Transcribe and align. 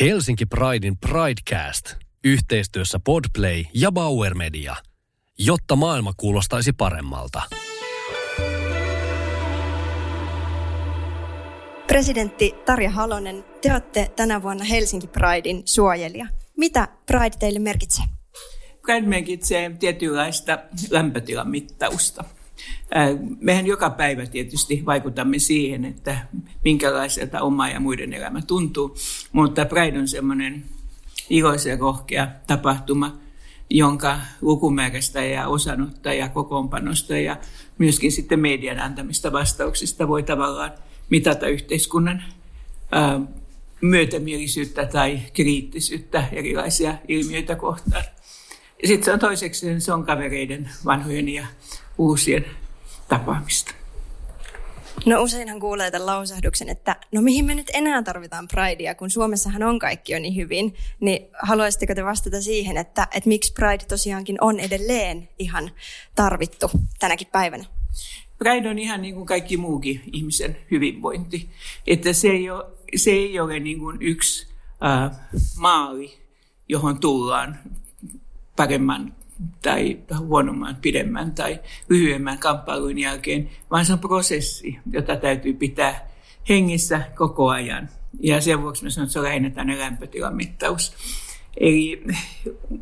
Helsinki 0.00 0.46
Pridein 0.46 0.98
Pridecast 0.98 1.94
yhteistyössä 2.24 3.00
Podplay 3.04 3.64
ja 3.74 3.92
Bauer 3.92 4.34
Media, 4.34 4.76
jotta 5.38 5.76
maailma 5.76 6.12
kuulostaisi 6.16 6.72
paremmalta. 6.72 7.42
Presidentti 11.86 12.54
Tarja 12.66 12.90
Halonen, 12.90 13.44
te 13.62 13.72
olette 13.72 14.12
tänä 14.16 14.42
vuonna 14.42 14.64
Helsinki 14.64 15.06
Pridein 15.06 15.62
suojelija. 15.64 16.26
Mitä 16.56 16.88
Pride 17.06 17.36
teille 17.38 17.58
merkitsee? 17.58 18.04
Pride 18.82 19.06
merkitsee 19.06 19.76
tietynlaista 19.80 20.58
lämpötilan 20.90 21.50
mittausta. 21.50 22.24
Mehän 23.40 23.66
joka 23.66 23.90
päivä 23.90 24.26
tietysti 24.26 24.82
vaikutamme 24.86 25.38
siihen, 25.38 25.84
että 25.84 26.18
minkälaiselta 26.64 27.40
oma 27.40 27.68
ja 27.68 27.80
muiden 27.80 28.12
elämä 28.12 28.42
tuntuu, 28.42 28.96
mutta 29.32 29.64
Pride 29.64 29.98
on 29.98 30.08
semmoinen 30.08 30.64
iloisen 31.30 31.78
rohkea 31.78 32.28
tapahtuma, 32.46 33.18
jonka 33.70 34.18
lukumäärästä 34.40 35.24
ja 35.24 35.48
osanotta 35.48 36.12
ja 36.12 36.28
kokoonpanosta 36.28 37.18
ja 37.18 37.36
myöskin 37.78 38.12
sitten 38.12 38.40
median 38.40 38.80
antamista 38.80 39.32
vastauksista 39.32 40.08
voi 40.08 40.22
tavallaan 40.22 40.72
mitata 41.10 41.46
yhteiskunnan 41.46 42.24
myötämielisyyttä 43.80 44.86
tai 44.86 45.20
kriittisyyttä 45.32 46.24
erilaisia 46.32 46.94
ilmiöitä 47.08 47.54
kohtaan. 47.54 48.04
Sitten 48.84 49.04
se 49.04 49.12
on 49.12 49.18
toiseksi, 49.18 49.80
se 49.80 49.92
on 49.92 50.06
kavereiden, 50.06 50.70
vanhojen 50.84 51.28
ja 51.28 51.46
uusien 51.98 52.44
tapaamista. 53.08 53.74
No 55.06 55.22
useinhan 55.22 55.60
kuulee 55.60 55.90
tämän 55.90 56.06
lausahduksen, 56.06 56.68
että 56.68 56.96
no 57.12 57.22
mihin 57.22 57.44
me 57.44 57.54
nyt 57.54 57.70
enää 57.74 58.02
tarvitaan 58.02 58.48
Pridea, 58.48 58.94
kun 58.94 59.10
Suomessahan 59.10 59.62
on 59.62 59.78
kaikki 59.78 60.12
jo 60.12 60.18
niin 60.18 60.36
hyvin. 60.36 60.74
Niin 61.00 61.26
haluaisitteko 61.42 61.94
te 61.94 62.04
vastata 62.04 62.42
siihen, 62.42 62.76
että, 62.76 63.08
että 63.14 63.28
miksi 63.28 63.52
Pride 63.52 63.84
tosiaankin 63.88 64.38
on 64.40 64.60
edelleen 64.60 65.28
ihan 65.38 65.70
tarvittu 66.14 66.70
tänäkin 66.98 67.28
päivänä? 67.32 67.64
Pride 68.38 68.68
on 68.68 68.78
ihan 68.78 69.02
niin 69.02 69.14
kuin 69.14 69.26
kaikki 69.26 69.56
muukin 69.56 70.02
ihmisen 70.12 70.56
hyvinvointi. 70.70 71.48
Että 71.86 72.12
se 72.12 72.28
ei 72.28 72.50
ole, 72.50 72.64
se 72.96 73.10
ei 73.10 73.40
ole 73.40 73.60
niin 73.60 73.78
kuin 73.78 74.02
yksi 74.02 74.46
äh, 74.84 75.18
maali, 75.56 76.18
johon 76.68 77.00
tullaan 77.00 77.58
paremman 78.56 79.14
tai 79.62 79.98
huonomman, 80.18 80.76
pidemmän 80.76 81.32
tai 81.32 81.60
lyhyemmän 81.88 82.38
kamppailun 82.38 82.98
jälkeen, 82.98 83.50
vaan 83.70 83.86
se 83.86 83.92
on 83.92 83.98
prosessi, 83.98 84.78
jota 84.92 85.16
täytyy 85.16 85.52
pitää 85.52 86.08
hengissä 86.48 87.02
koko 87.16 87.48
ajan. 87.48 87.88
Ja 88.20 88.40
sen 88.40 88.62
vuoksi 88.62 88.84
mä 88.84 88.90
sanon, 88.90 89.04
että 89.04 89.12
se 89.12 89.18
on 89.18 89.24
lähinnä 89.24 89.50
tänne 89.50 89.78
lämpötilan 89.78 90.36
mittaus. 90.36 90.94
Eli 91.60 92.04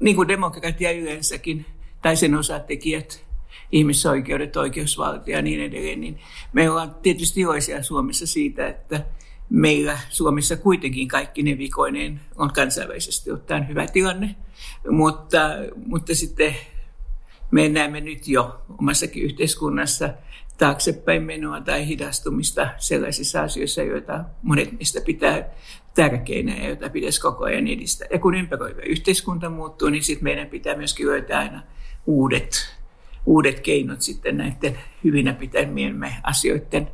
niin 0.00 0.16
kuin 0.16 0.28
demokratia 0.28 0.90
yleensäkin, 0.90 1.66
tai 2.02 2.16
sen 2.16 2.34
osatekijät, 2.34 3.26
ihmisoikeudet, 3.72 4.56
oikeusvaltio 4.56 5.36
ja 5.36 5.42
niin 5.42 5.60
edelleen, 5.60 6.00
niin 6.00 6.18
me 6.52 6.70
ollaan 6.70 6.94
tietysti 7.02 7.41
iloisia 7.41 7.82
Suomessa 7.82 8.26
siitä, 8.26 8.68
että 8.68 9.04
meillä 9.50 9.98
Suomessa 10.08 10.56
kuitenkin 10.56 11.08
kaikki 11.08 11.42
ne 11.42 11.58
vikoineen 11.58 12.20
on 12.36 12.52
kansainvälisesti 12.52 13.33
ottaen 13.33 13.69
hyvä 13.69 13.86
tilanne, 13.86 14.36
mutta, 14.91 15.38
mutta 15.86 16.14
sitten 16.14 16.56
me 17.50 17.69
näemme 17.69 18.00
nyt 18.00 18.28
jo 18.28 18.62
omassakin 18.78 19.22
yhteiskunnassa 19.22 20.11
taaksepäin 20.58 21.22
menoa 21.22 21.61
tai 21.61 21.86
hidastumista 21.86 22.69
sellaisissa 22.78 23.42
asioissa, 23.42 23.83
joita 23.83 24.25
monet 24.42 24.72
meistä 24.72 25.00
pitää 25.00 25.48
tärkeinä 25.94 26.56
ja 26.56 26.66
joita 26.66 26.91
pitäisi 26.91 27.20
koko 27.20 27.44
ajan 27.44 27.69
edistää. 27.69 28.08
Ja 28.12 28.19
kun 28.19 28.34
ympäröivä 28.34 28.83
yhteiskunta 28.83 29.50
muuttuu, 29.50 29.88
niin 29.88 30.03
sitten 30.03 30.25
meidän 30.25 30.47
pitää 30.47 30.77
myöskin 30.77 31.06
löytää 31.06 31.38
aina 31.38 31.62
uudet, 32.06 32.77
uudet 33.27 33.60
keinot 33.60 34.03
sitten 34.03 34.36
näiden 34.36 34.78
hyvinä 35.04 35.32
pitämiemme 35.32 36.15
asioiden 36.22 36.91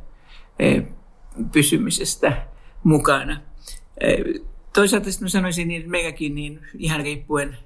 eh, 0.59 0.83
pysymisestä 1.51 2.47
mukana. 2.83 3.41
Toisaalta 4.73 5.11
sitten 5.11 5.29
sanoisin, 5.29 5.67
niin, 5.67 5.79
että 5.79 5.91
meilläkin 5.91 6.35
niin 6.35 6.59
ihan 6.77 7.01
riippuen, 7.01 7.57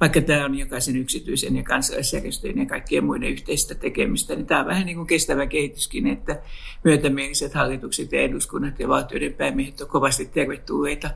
vaikka 0.00 0.20
tämä 0.20 0.44
on 0.44 0.58
jokaisen 0.58 0.96
yksityisen 0.96 1.56
ja 1.56 1.62
kansalaisjärjestöjen 1.62 2.58
ja 2.58 2.66
kaikkien 2.66 3.04
muiden 3.04 3.28
yhteistä 3.28 3.74
tekemistä, 3.74 4.34
niin 4.34 4.46
tämä 4.46 4.60
on 4.60 4.66
vähän 4.66 4.86
niin 4.86 4.96
kuin 4.96 5.06
kestävä 5.06 5.46
kehityskin, 5.46 6.06
että 6.06 6.42
myötämieliset 6.84 7.54
hallitukset 7.54 8.12
ja 8.12 8.20
eduskunnat 8.20 8.80
ja 8.80 8.88
valtioiden 8.88 9.34
päämiehet 9.34 9.80
ovat 9.80 9.92
kovasti 9.92 10.26
tervetulleita 10.26 11.10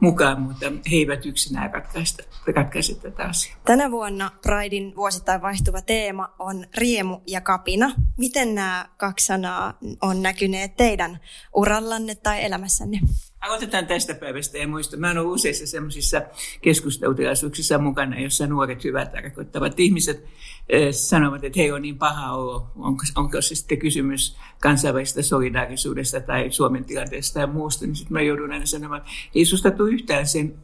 mukaan, 0.00 0.40
mutta 0.40 0.66
he 0.90 0.96
eivät 0.96 1.26
yksinään 1.26 1.74
ratkaista, 1.74 2.22
ratkaise 2.56 2.94
tätä 2.94 3.22
asiaa. 3.22 3.56
Tänä 3.64 3.90
vuonna 3.90 4.30
Pridein 4.42 4.96
vuosittain 4.96 5.42
vaihtuva 5.42 5.82
teema 5.82 6.34
on 6.38 6.66
riemu 6.74 7.20
ja 7.26 7.40
kapina. 7.40 7.92
Miten 8.16 8.54
nämä 8.54 8.88
kaksi 8.96 9.26
sanaa 9.26 9.78
on 10.02 10.22
näkyneet 10.22 10.76
teidän 10.76 11.20
urallanne 11.54 12.14
tai 12.14 12.44
elämässänne? 12.44 13.00
Aloitetaan 13.40 13.86
tästä 13.86 14.14
päivästä 14.14 14.58
ja 14.58 14.68
muista. 14.68 14.96
Mä 14.96 15.06
olen 15.06 15.18
ollut 15.18 15.34
useissa 15.34 15.66
sellaisissa 15.66 16.22
keskustelutilaisuuksissa 16.62 17.78
mukana, 17.78 18.20
jossa 18.20 18.46
nuoret 18.46 18.84
hyvät 18.84 19.12
tarkoittavat 19.12 19.80
ihmiset 19.80 20.24
eh, 20.68 20.94
sanovat, 20.94 21.44
että 21.44 21.60
he 21.60 21.72
on 21.72 21.82
niin 21.82 21.98
paha 21.98 22.32
olo. 22.32 22.70
Onko, 22.76 23.02
onko 23.16 23.42
se 23.42 23.54
sitten 23.54 23.78
kysymys 23.78 24.36
kansainvälisestä 24.60 25.22
solidaarisuudesta 25.22 26.20
tai 26.20 26.50
Suomen 26.50 26.84
tilanteesta 26.84 27.40
ja 27.40 27.46
muusta, 27.46 27.86
niin 27.86 27.96
sitten 27.96 28.12
mä 28.12 28.20
joudun 28.20 28.52
aina 28.52 28.66
sanomaan, 28.66 29.00
että 29.00 29.10
ei 29.34 29.44
susta 29.44 29.70
tule 29.70 29.90
yhtään 29.90 30.26
sen 30.26 30.54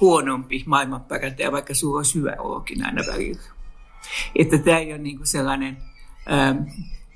huonompi 0.00 0.62
maailmanparantaja, 0.66 1.52
vaikka 1.52 1.74
sulla 1.74 1.96
olisi 1.96 2.18
hyvä 2.18 2.36
olokin 2.38 2.86
aina 2.86 3.02
välillä. 3.06 3.42
Että 4.36 4.58
tämä 4.58 4.78
ei 4.78 4.92
ole 4.92 4.98
niin 4.98 5.18
sellainen 5.22 5.76
ähm, 6.32 6.56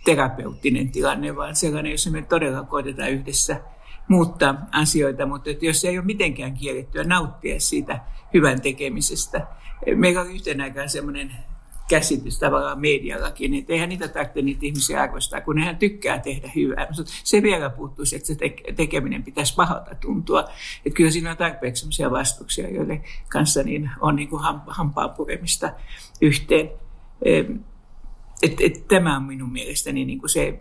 terapeuttinen 0.05 0.89
tilanne, 0.89 1.37
vaan 1.37 1.57
sellainen, 1.57 1.93
jossa 1.93 2.11
me 2.11 2.23
todella 2.23 2.63
koitetaan 2.63 3.11
yhdessä– 3.11 3.61
muuttaa 4.09 4.69
asioita, 4.73 5.27
mutta 5.27 5.51
että 5.51 5.67
jos 5.67 5.85
ei 5.85 5.99
ole 5.99 6.07
mitenkään 6.07 6.55
kiellettyä 6.55 7.05
nauttia 7.05 7.61
siitä 7.61 8.01
hyvän 8.35 8.61
tekemisestä. 8.61 9.47
Meillä 9.95 10.21
on 10.21 10.31
yhtenä 10.31 10.65
aikaan 10.65 10.89
semmoinen 10.89 11.33
käsitys 11.91 12.39
tavallaan 12.39 12.81
mediallakin, 12.81 13.55
että 13.55 13.73
eihän 13.73 13.89
niitä 13.89 14.09
tarvitse 14.09 14.43
niitä 14.43 14.67
ihmisiä 14.67 15.03
arvostaa, 15.03 15.41
kun 15.41 15.57
nehän 15.57 15.77
tykkää 15.77 16.19
tehdä 16.19 16.51
hyvää. 16.57 16.89
Se 17.25 17.43
vielä 17.43 17.71
puuttuisi, 17.71 18.17
että 18.17 18.27
se 18.27 18.37
tekeminen 18.77 19.23
pitäisi 19.23 19.55
pahalta 19.55 19.95
tuntua. 19.95 20.41
Että 20.87 20.97
kyllä 20.97 21.11
siinä 21.11 21.31
on 21.31 21.37
tarpeeksi 21.37 21.81
sellaisia 21.81 22.11
vastuksia, 22.11 22.71
joille 22.71 23.03
kanssa 23.29 23.63
niin 23.63 23.91
on 24.01 24.17
niin 24.17 24.29
kuin 24.29 24.43
hampaan 24.67 25.11
puremista 25.11 25.73
yhteen. 26.21 26.71
Et, 28.43 28.61
et, 28.61 28.89
tämä 28.89 29.17
on 29.17 29.23
minun 29.23 29.53
mielestäni 29.53 30.05
niin 30.05 30.19
kuin 30.19 30.31
se 30.31 30.59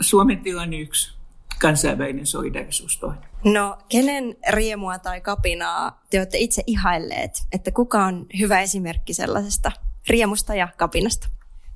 Suomen 0.00 0.38
tilanne 0.38 0.80
yksi 0.80 1.18
kansainvälinen 1.60 2.26
solidarisuus 2.26 2.98
toinen. 2.98 3.24
No, 3.44 3.78
kenen 3.88 4.36
riemua 4.50 4.98
tai 4.98 5.20
kapinaa 5.20 6.02
te 6.10 6.18
olette 6.18 6.38
itse 6.38 6.62
ihailleet, 6.66 7.42
että 7.52 7.70
kuka 7.70 8.04
on 8.04 8.26
hyvä 8.38 8.60
esimerkki 8.60 9.14
sellaisesta 9.14 9.72
riemusta 10.08 10.54
ja 10.54 10.68
kapinasta? 10.76 11.28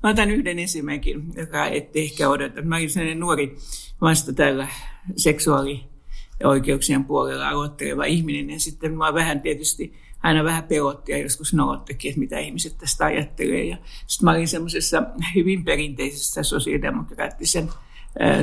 Mä 0.03 0.09
otan 0.09 0.31
yhden 0.31 0.59
esimerkin, 0.59 1.33
joka 1.35 1.65
ette 1.65 1.99
ehkä 1.99 2.29
odota. 2.29 2.61
Mä 2.61 2.75
olin 2.75 2.89
sellainen 2.89 3.19
nuori 3.19 3.57
vasta 4.01 4.33
tällä 4.33 4.67
seksuaalioikeuksien 5.15 7.05
puolella 7.05 7.49
aloitteleva 7.49 8.05
ihminen 8.05 8.49
ja 8.49 8.59
sitten 8.59 8.97
mä 8.97 9.13
vähän 9.13 9.41
tietysti 9.41 9.93
aina 10.23 10.43
vähän 10.43 10.63
pelotti 10.63 11.11
ja 11.11 11.17
joskus 11.17 11.53
nolottikin, 11.53 12.09
että 12.09 12.19
mitä 12.19 12.39
ihmiset 12.39 12.77
tästä 12.77 13.05
ajattelee. 13.05 13.63
Ja 13.63 13.77
sitten 14.07 14.25
mä 14.25 14.31
olin 14.31 14.47
semmoisessa 14.47 15.03
hyvin 15.35 15.65
perinteisessä 15.65 16.43
sosiaalidemokraattisen 16.43 17.69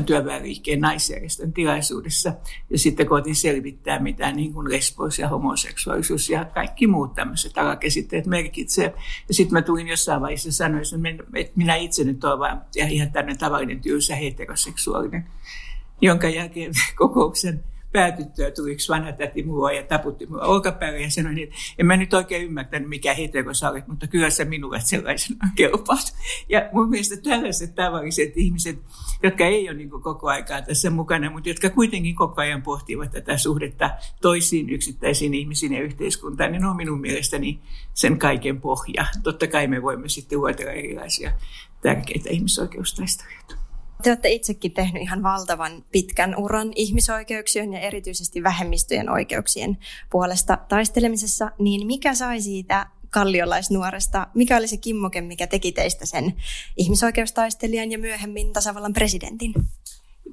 työväenliikkeen 0.07 0.81
naisjärjestön 0.81 1.53
tilaisuudessa. 1.53 2.33
Ja 2.71 2.79
sitten 2.79 3.07
koitin 3.07 3.37
selvittää, 3.37 3.99
mitä 3.99 4.33
niin 4.33 4.53
kuin 4.53 4.71
lesbos 4.71 5.19
ja 5.19 5.29
homoseksuaalisuus 5.29 6.31
ja 6.31 6.45
kaikki 6.45 6.87
muut 6.87 7.15
tämmöiset 7.15 7.59
alakäsitteet 7.59 8.27
merkitsee. 8.27 8.95
Ja 9.29 9.35
sitten 9.35 9.53
mä 9.53 9.63
tulin 9.63 9.89
jossain 9.89 10.21
vaiheessa 10.21 10.53
sanoin, 10.53 10.83
että 11.35 11.53
minä 11.57 11.75
itse 11.75 12.05
nyt 12.05 12.25
olen 12.25 12.39
vain 12.39 12.59
ihan 12.77 13.13
tämmöinen 13.13 13.39
tavallinen 13.39 13.81
tylsä 13.81 14.17
heteroseksuaalinen, 14.17 15.27
jonka 16.01 16.29
jälkeen 16.29 16.73
kokouksen 16.99 17.65
päätyttyä 17.93 18.51
tuli 18.51 18.73
yksi 18.73 18.89
vanha 18.89 19.13
täti 19.13 19.43
mua 19.43 19.73
ja 19.73 19.83
taputti 19.83 20.27
mua 20.27 20.41
olkapäälle 20.41 21.01
ja 21.01 21.11
sanoi, 21.11 21.43
että 21.43 21.55
en 21.79 21.87
mä 21.87 21.97
nyt 21.97 22.15
oikein 22.15 22.45
ymmärtänyt, 22.45 22.89
mikä 22.89 23.15
hetero 23.15 23.55
sä 23.55 23.71
olet, 23.71 23.89
mutta 23.89 24.07
kyllä 24.07 24.31
sä 24.31 24.45
minulle 24.45 24.81
sellaisena 24.81 25.49
kelpaat. 25.57 26.15
Ja 26.49 26.69
mun 26.73 26.91
mielestä 26.91 27.17
tällaiset 27.17 27.75
tavalliset 27.75 28.33
ihmiset, 28.37 28.79
jotka 29.23 29.45
ei 29.45 29.69
ole 29.69 29.77
niin 29.77 29.91
koko 29.91 30.29
aikaa 30.29 30.63
tässä 30.63 30.91
mukana, 30.91 31.31
mutta 31.31 31.49
jotka 31.49 31.71
kuitenkin 31.71 32.17
koko 32.17 32.41
ajan 32.41 32.63
pohtivat 32.63 33.11
tätä 33.11 33.39
suhdetta 33.39 33.91
toisiin 34.21 34.71
yksittäisiin 34.71 35.35
ihmisiin 35.35 35.73
ja 35.73 35.83
yhteiskuntaan, 35.83 36.53
niin 36.53 36.65
on 36.65 36.77
minun 36.77 37.01
mielestäni 37.01 37.61
sen 37.95 38.19
kaiken 38.19 38.61
pohja. 38.61 39.07
Totta 39.23 39.47
kai 39.47 39.67
me 39.67 39.83
voimme 39.83 40.09
sitten 40.09 40.39
luotella 40.39 40.73
erilaisia 40.73 41.33
tärkeitä 41.83 42.31
ihmisoikeustaisteluita. 42.31 43.66
Te 44.07 44.11
olette 44.11 44.29
itsekin 44.29 44.73
tehnyt 44.73 45.03
ihan 45.03 45.23
valtavan 45.23 45.85
pitkän 45.93 46.35
uran 46.37 46.73
ihmisoikeuksien 46.75 47.73
ja 47.73 47.81
erityisesti 47.81 48.43
vähemmistöjen 48.43 49.11
oikeuksien 49.11 49.79
puolesta 50.11 50.59
taistelemisessa, 50.69 51.51
niin 51.59 51.87
mikä 51.87 52.15
sai 52.15 52.41
siitä 52.41 52.87
kalliolaisnuoresta, 53.11 54.27
mikä 54.35 54.57
oli 54.57 54.69
se 54.69 54.77
kimmoke, 54.77 55.21
mikä 55.21 55.47
teki 55.47 55.73
teistä 55.73 56.07
sen 56.07 56.35
ihmisoikeustaistelijan 56.77 57.93
ja 57.93 57.99
myöhemmin 57.99 58.53
tasavallan 58.53 58.93
presidentin? 58.93 59.55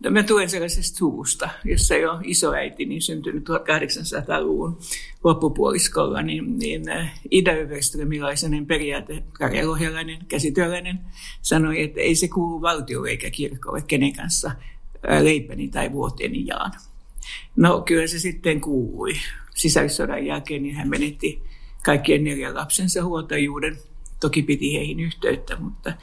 Mä 0.10 0.24
tuen 0.24 0.50
sellaisesta 0.50 0.98
suvusta, 0.98 1.50
jossa 1.66 1.96
jo 1.96 2.20
isoäiti, 2.24 2.86
niin 2.86 3.02
syntynyt 3.02 3.50
1800-luvun 3.50 4.78
loppupuoliskolla, 5.24 6.22
niin, 6.22 6.60
niin 6.60 6.90
äh, 6.90 7.22
Ida-Överströmilaisen 7.32 8.66
periaate, 8.66 9.24
karjalohjalainen, 9.34 10.26
käsityöläinen, 10.28 11.00
sanoi, 11.42 11.82
että 11.82 12.02
ei 12.02 12.16
se 12.16 12.28
kuulu 12.28 12.62
valtiolle 12.62 13.10
eikä 13.10 13.30
kirkolle, 13.30 13.82
kenen 13.82 14.14
kanssa 14.14 14.52
äh, 15.10 15.22
leipäni 15.22 15.68
tai 15.68 15.92
vuoteeni 15.92 16.46
jaan. 16.48 16.72
No 17.56 17.82
kyllä 17.82 18.08
se 18.08 18.20
sitten 18.20 18.62
kuului. 18.62 19.14
Sisällissodan 19.56 20.26
jälkeen 20.26 20.64
niin 20.64 20.76
hän 20.76 20.90
menetti 20.90 21.42
kaikkien 21.86 22.24
neljän 22.24 22.56
lapsensa 22.56 23.04
huoltajuuden. 23.04 23.78
Toki 24.20 24.42
piti 24.42 24.74
heihin 24.74 25.00
yhteyttä, 25.00 25.56
mutta, 25.56 25.94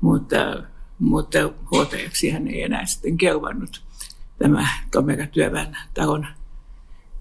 mutta 0.00 0.62
mutta 0.98 1.38
huoltajaksi 1.70 2.30
hän 2.30 2.48
ei 2.48 2.62
enää 2.62 2.86
sitten 2.86 3.16
kelvannut 3.16 3.82
tämä 4.38 4.68
Tomera 4.90 5.26
työväen 5.26 5.76
talon 5.94 6.26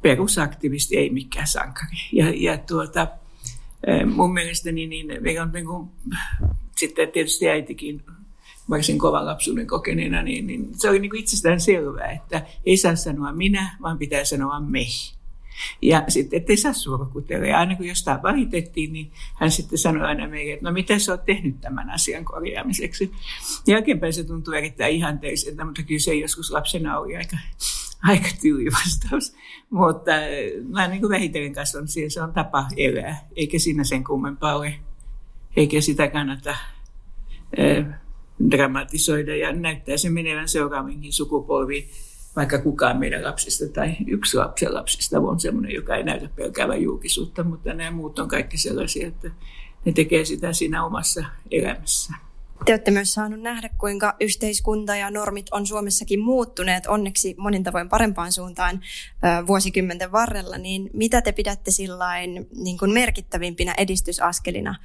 perusaktivisti, 0.01 0.97
ei 0.97 1.09
mikään 1.09 1.47
sankari. 1.47 1.97
Ja, 2.11 2.33
ja 2.35 2.57
tuota, 2.57 3.07
eh, 3.87 4.05
mun 4.05 4.33
mielestäni 4.33 4.87
niin, 4.87 5.07
meillä 5.23 5.43
on 5.43 5.51
niin 5.51 5.65
kuin, 5.65 5.89
sitten 6.77 7.11
tietysti 7.11 7.49
äitikin 7.49 8.03
varsin 8.69 8.99
kovan 8.99 9.25
lapsuuden 9.25 9.67
kokeneena, 9.67 10.23
niin, 10.23 10.47
niin 10.47 10.69
se 10.79 10.89
oli 10.89 10.99
niin 10.99 11.15
itsestään 11.15 11.59
selvää, 11.59 12.11
että 12.11 12.45
ei 12.65 12.77
saa 12.77 12.95
sanoa 12.95 13.33
minä, 13.33 13.77
vaan 13.81 13.97
pitää 13.97 14.25
sanoa 14.25 14.59
me. 14.59 14.85
Ja 15.81 16.03
sitten, 16.07 16.37
ettei 16.37 16.57
saa 16.57 16.73
surkutella. 16.73 17.47
Ja 17.47 17.59
aina 17.59 17.75
kun 17.75 17.87
jostain 17.87 18.23
valitettiin, 18.23 18.93
niin 18.93 19.11
hän 19.35 19.51
sitten 19.51 19.77
sanoi 19.77 20.07
aina 20.07 20.27
meille, 20.27 20.53
että 20.53 20.65
no 20.65 20.71
mitä 20.71 20.99
sä 20.99 21.11
oot 21.11 21.25
tehnyt 21.25 21.61
tämän 21.61 21.89
asian 21.89 22.25
korjaamiseksi. 22.25 23.11
Jälkeenpäin 23.67 24.13
se 24.13 24.23
tuntuu 24.23 24.53
erittäin 24.53 24.95
ihanteiselta, 24.95 25.65
mutta 25.65 25.83
kyllä 25.83 25.99
se 25.99 26.13
joskus 26.15 26.51
lapsena 26.51 26.99
oli 26.99 27.17
aika, 27.17 27.37
aika 28.09 28.29
tyyli 28.41 28.71
vastaus. 28.71 29.35
Mutta 29.69 30.11
mä 30.69 30.87
niin 30.87 31.01
kuin 31.01 31.11
vähitellen 31.11 31.53
kasvanut 31.53 31.89
siihen, 31.89 32.11
se 32.11 32.21
on 32.21 32.33
tapa 32.33 32.67
elää, 32.77 33.27
eikä 33.35 33.59
siinä 33.59 33.83
sen 33.83 34.03
kummempaa 34.03 34.55
ole. 34.55 34.75
Eikä 35.55 35.81
sitä 35.81 36.07
kannata 36.07 36.55
äh, 37.59 37.99
dramatisoida 38.51 39.35
ja 39.35 39.53
näyttää 39.53 39.97
sen 39.97 40.13
menevän 40.13 40.47
seuraaviinkin 40.47 41.13
sukupolviin 41.13 41.89
vaikka 42.35 42.59
kukaan 42.59 42.99
meidän 42.99 43.23
lapsista 43.23 43.65
tai 43.73 43.95
yksi 44.07 44.37
lapsen 44.37 44.73
lapsista 44.73 45.19
on 45.19 45.39
sellainen, 45.39 45.75
joka 45.75 45.95
ei 45.95 46.03
näytä 46.03 46.29
pelkäävän 46.35 46.81
julkisuutta, 46.81 47.43
mutta 47.43 47.73
nämä 47.73 47.91
muut 47.91 48.19
on 48.19 48.27
kaikki 48.27 48.57
sellaisia, 48.57 49.07
että 49.07 49.31
ne 49.85 49.91
tekee 49.91 50.25
sitä 50.25 50.53
siinä 50.53 50.85
omassa 50.85 51.25
elämässä. 51.51 52.13
Te 52.65 52.71
olette 52.71 52.91
myös 52.91 53.13
saanut 53.13 53.41
nähdä, 53.41 53.69
kuinka 53.77 54.15
yhteiskunta 54.19 54.95
ja 54.95 55.11
normit 55.11 55.45
on 55.51 55.67
Suomessakin 55.67 56.19
muuttuneet 56.19 56.87
onneksi 56.87 57.35
monin 57.37 57.63
tavoin 57.63 57.89
parempaan 57.89 58.31
suuntaan 58.31 58.81
vuosikymmenten 59.47 60.11
varrella. 60.11 60.57
Niin 60.57 60.89
mitä 60.93 61.21
te 61.21 61.31
pidätte 61.31 61.71
sillain 61.71 62.47
niin 62.55 62.77
kuin 62.77 62.93
merkittävimpinä 62.93 63.73
edistysaskelina 63.77 64.75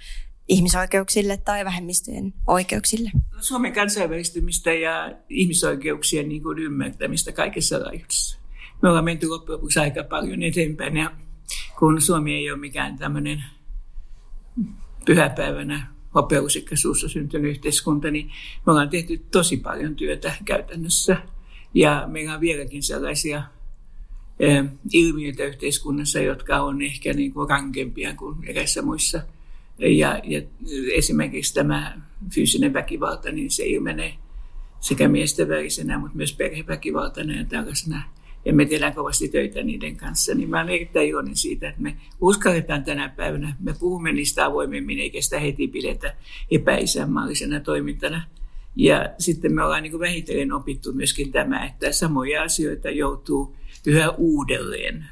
ihmisoikeuksille 0.49 1.37
tai 1.37 1.65
vähemmistöjen 1.65 2.35
oikeuksille? 2.47 3.11
Suomen 3.41 3.73
kansainvälistymistä 3.73 4.73
ja 4.73 5.13
ihmisoikeuksien 5.29 6.29
niin 6.29 6.43
kuin 6.43 6.59
ymmärtämistä 6.59 7.33
kaikessa 7.33 7.81
laajuudessa. 7.81 8.39
Me 8.83 8.89
ollaan 8.89 9.05
menty 9.05 9.29
loppujen 9.29 9.57
lopuksi 9.57 9.81
aika 9.81 10.05
paljon 10.05 10.43
eteenpäin 10.43 10.97
ja 10.97 11.11
kun 11.79 12.01
Suomi 12.01 12.35
ei 12.35 12.51
ole 12.51 12.59
mikään 12.59 12.99
tämmöinen 12.99 13.45
pyhäpäivänä 15.05 15.87
hopeusikka 16.15 16.77
suussa 16.77 17.09
syntynyt 17.09 17.51
yhteiskunta, 17.51 18.11
niin 18.11 18.27
me 18.67 18.73
ollaan 18.73 18.89
tehty 18.89 19.19
tosi 19.31 19.57
paljon 19.57 19.97
työtä 19.97 20.35
käytännössä. 20.45 21.17
Ja 21.75 22.05
meillä 22.07 22.35
on 22.35 22.41
vieläkin 22.41 22.83
sellaisia 22.83 23.43
eh, 24.41 24.65
ilmiöitä 24.93 25.45
yhteiskunnassa, 25.45 26.21
jotka 26.21 26.63
on 26.63 26.83
ehkä 26.83 27.13
niin 27.13 27.33
kuin 27.33 27.51
rankempia 27.51 28.15
kuin 28.15 28.45
eräissä 28.45 28.83
muissa– 28.83 29.23
ja, 29.79 30.21
ja 30.25 30.43
esimerkiksi 30.95 31.55
tämä 31.55 32.01
fyysinen 32.35 32.73
väkivalta, 32.73 33.33
niin 33.33 33.51
se 33.51 33.67
ilmenee 33.67 34.15
sekä 34.81 35.09
miesten 35.09 35.49
välisenä, 35.49 35.99
mutta 35.99 36.17
myös 36.17 36.33
perheväkivaltana 36.33 37.37
ja 37.37 37.45
tällaisena. 37.45 38.03
Ja 38.45 38.53
me 38.53 38.65
tehdään 38.65 38.95
kovasti 38.95 39.29
töitä 39.29 39.63
niiden 39.63 39.97
kanssa, 39.97 40.35
niin 40.35 40.51
mä 40.51 40.61
olen 40.61 40.75
erittäin 40.75 41.09
iloinen 41.09 41.37
siitä, 41.37 41.69
että 41.69 41.83
me 41.83 41.97
uskalletaan 42.21 42.85
tänä 42.85 43.09
päivänä, 43.09 43.57
me 43.61 43.75
puhumme 43.81 44.13
niistä 44.13 44.47
avoimemmin, 44.47 44.99
eikä 44.99 45.21
sitä 45.21 45.39
heti 45.39 45.69
pidetä 45.69 46.15
epäisänmaallisena 46.51 47.61
toimintana. 47.61 48.23
Ja 48.77 49.15
sitten 49.19 49.55
me 49.55 49.65
ollaan 49.65 49.83
niin 49.83 50.01
vähitellen 50.01 50.53
opittu 50.53 50.93
myöskin 50.93 51.33
tämä, 51.33 51.67
että 51.67 51.93
samoja 51.93 52.43
asioita 52.43 52.91
joutuu 52.91 53.57
yhä 53.87 54.11
uudelleen 54.11 55.05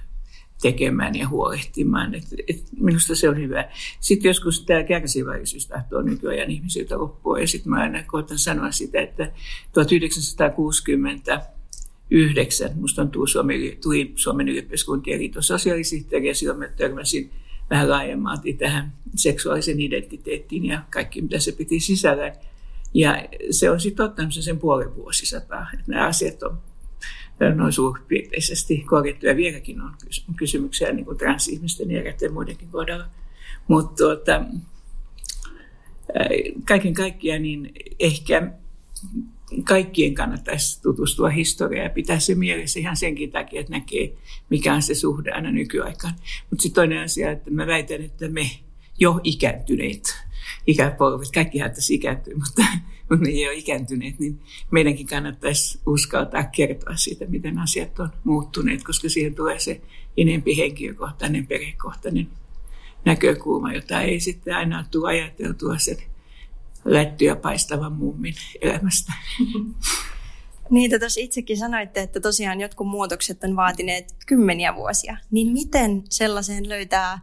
tekemään 0.63 1.15
ja 1.15 1.29
huolehtimaan. 1.29 2.15
Et, 2.15 2.25
et 2.49 2.65
minusta 2.81 3.15
se 3.15 3.29
on 3.29 3.37
hyvä. 3.37 3.69
Sitten 4.01 4.29
joskus 4.29 4.65
tämä 4.65 4.83
kärsivällisyys 4.83 5.67
tahtoo 5.67 6.03
nykyajan 6.03 6.51
ihmisiltä 6.51 6.99
loppua. 6.99 7.41
Ja 7.41 7.49
sitten 7.49 7.71
mä 7.71 7.81
aina 7.81 8.03
koitan 8.03 8.39
sanoa 8.39 8.71
sitä, 8.71 9.01
että 9.01 9.33
1969 9.73 12.71
musta 12.75 13.03
on 13.03 13.11
tuli 13.11 13.29
Suomen, 13.29 13.61
tuli 13.83 14.13
Suomen 14.15 14.49
yliopistokuntien 14.49 15.19
liiton 15.19 15.43
sosiaalisihteeri 15.43 16.29
ja 16.29 16.35
silloin 16.35 16.59
mä 16.59 16.69
törmäsin 16.69 17.31
vähän 17.71 17.91
laajemmalti 17.91 18.53
tähän 18.53 18.93
seksuaalisen 19.15 19.81
identiteettiin 19.81 20.67
ja 20.67 20.83
kaikki 20.91 21.23
mitä 21.23 21.39
se 21.39 21.53
piti 21.53 21.81
sisällä. 21.81 22.33
Ja 22.95 23.29
se 23.51 23.71
on 23.71 23.81
sitten 23.81 24.07
ottanut 24.07 24.35
sen 24.35 24.59
puolen 24.59 24.97
vuosisataa, 24.97 25.67
että 25.73 25.85
nämä 25.87 26.07
asiat 26.07 26.43
on 26.43 26.59
noin 27.55 27.73
suurpiirteisesti 27.73 28.79
korjattu. 28.79 29.27
Ja 29.27 29.37
vieläkin 29.37 29.81
on 29.81 29.95
kysymyksiä 30.37 30.93
niin 30.93 31.05
kuin 31.05 31.19
transihmisten 31.19 31.91
ja 31.91 32.01
eräiden 32.01 32.33
muidenkin 32.33 32.69
kohdalla. 32.69 33.07
Mutta 33.69 34.05
tuota, 34.05 34.45
kaiken 36.65 36.95
kaikkiaan 36.95 37.43
niin 37.43 37.73
ehkä 37.99 38.53
kaikkien 39.65 40.15
kannattaisi 40.15 40.83
tutustua 40.83 41.29
historiaan 41.29 41.85
ja 41.85 41.91
pitää 41.91 42.19
se 42.19 42.35
mielessä 42.35 42.81
ihan 42.81 42.97
senkin 42.97 43.31
takia, 43.31 43.61
että 43.61 43.73
näkee, 43.73 44.13
mikä 44.51 44.75
on 44.75 44.83
se 44.83 44.95
suhde 44.95 45.31
aina 45.31 45.51
nykyaikaan. 45.51 46.15
Mutta 46.51 46.63
sitten 46.63 46.75
toinen 46.75 47.05
asia, 47.05 47.31
että 47.31 47.51
mä 47.51 47.67
väitän, 47.67 48.03
että 48.03 48.29
me 48.29 48.51
jo 48.99 49.21
ikääntyneet 49.25 50.17
ikäpolvet, 50.67 51.29
kaikki 51.35 51.59
tässä 51.59 51.95
ikääntyy, 51.95 52.35
mutta, 52.35 52.63
mutta 53.11 53.25
ne 53.25 53.31
ei 53.31 53.49
ole 53.49 53.55
ikääntyneet, 53.55 54.19
niin 54.19 54.41
meidänkin 54.71 55.07
kannattaisi 55.07 55.81
uskaltaa 55.87 56.45
kertoa 56.45 56.97
siitä, 56.97 57.27
miten 57.27 57.59
asiat 57.59 57.99
on 57.99 58.13
muuttuneet, 58.25 58.85
koska 58.85 59.09
siihen 59.09 59.35
tulee 59.35 59.59
se 59.59 59.81
enempi 60.17 60.57
henkilökohtainen, 60.57 61.47
perhekohtainen 61.47 62.29
näkökulma, 63.05 63.73
jota 63.73 64.01
ei 64.01 64.21
sitten 64.21 64.57
aina 64.57 64.85
tule 64.91 65.09
ajateltua 65.09 65.79
sen 65.79 65.97
lättyä 66.85 67.37
paistavan 67.37 67.93
mummin 67.93 68.35
elämästä. 68.61 69.13
Niin, 70.71 70.91
te 70.91 70.99
tuossa 70.99 71.21
itsekin 71.21 71.57
sanoitte, 71.57 72.01
että 72.01 72.21
tosiaan 72.21 72.61
jotkut 72.61 72.89
muutokset 72.89 73.45
on 73.45 73.57
vaatineet 73.57 74.15
kymmeniä 74.27 74.75
vuosia. 74.75 75.17
Niin 75.31 75.53
miten 75.53 76.05
sellaiseen 76.09 76.69
löytää 76.69 77.19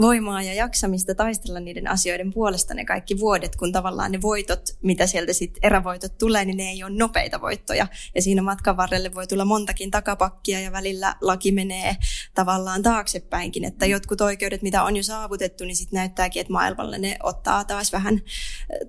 voimaa 0.00 0.42
ja 0.42 0.54
jaksamista 0.54 1.14
taistella 1.14 1.60
niiden 1.60 1.88
asioiden 1.88 2.32
puolesta 2.32 2.74
ne 2.74 2.84
kaikki 2.84 3.18
vuodet, 3.18 3.56
kun 3.56 3.72
tavallaan 3.72 4.12
ne 4.12 4.22
voitot, 4.22 4.60
mitä 4.82 5.06
sieltä 5.06 5.32
sitten 5.32 5.60
erävoitot 5.62 6.18
tulee, 6.18 6.44
niin 6.44 6.56
ne 6.56 6.70
ei 6.70 6.84
ole 6.84 6.96
nopeita 6.96 7.40
voittoja. 7.40 7.86
Ja 8.14 8.22
siinä 8.22 8.42
matkan 8.42 8.76
varrelle 8.76 9.14
voi 9.14 9.26
tulla 9.26 9.44
montakin 9.44 9.90
takapakkia 9.90 10.60
ja 10.60 10.72
välillä 10.72 11.14
laki 11.20 11.52
menee 11.52 11.96
tavallaan 12.34 12.82
taaksepäinkin, 12.82 13.64
että 13.64 13.86
jotkut 13.86 14.20
oikeudet, 14.20 14.62
mitä 14.62 14.82
on 14.82 14.96
jo 14.96 15.02
saavutettu, 15.02 15.64
niin 15.64 15.76
sitten 15.76 15.96
näyttääkin, 15.96 16.40
että 16.40 16.52
maailmalle 16.52 16.98
ne 16.98 17.16
ottaa 17.22 17.64
taas 17.64 17.92
vähän 17.92 18.22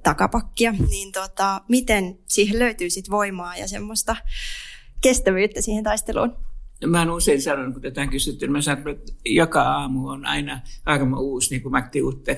takapakkia. 0.04 0.74
Niin 0.90 1.12
tota, 1.12 1.62
miten 1.70 2.20
siihen 2.28 2.60
löytyy 2.60 2.90
sitten 2.90 3.12
voimaa 3.12 3.58
ja 3.58 3.68
semmoista 3.68 4.16
kestävyyttä 5.02 5.62
siihen 5.62 5.84
taisteluun? 5.84 6.55
Mä 6.86 7.00
oon 7.00 7.12
usein 7.12 7.42
sanonut, 7.42 7.74
kun 7.74 7.82
tätä 7.82 8.02
on 8.02 8.10
kysytty, 8.10 8.48
mä 8.48 8.62
sanon, 8.62 8.90
että 8.90 9.14
joka 9.26 9.62
aamu 9.62 10.08
on 10.08 10.26
aina 10.26 10.62
armo 10.86 11.20
uusi, 11.20 11.50
niin 11.50 11.62
kuin 11.62 11.72
Matti 11.72 12.02
Utter 12.02 12.38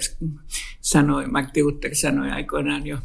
sanoi. 0.82 1.28
Matti 1.28 1.64
Utter 1.64 1.96
sanoi 1.96 2.32
aikoinaan 2.32 2.88
jo 2.88 2.98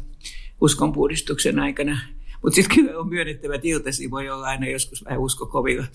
uskonpuhdistuksen 0.61 1.59
aikana. 1.59 1.99
Mutta 2.43 2.55
sitten 2.55 2.75
kyllä 2.75 2.99
on 2.99 3.09
myönnettävä, 3.09 3.55
että 3.55 3.67
iltasi 3.67 4.11
voi 4.11 4.29
olla 4.29 4.47
aina 4.47 4.67
joskus 4.67 5.05
vähän 5.05 5.19
uskokovilla. 5.19 5.85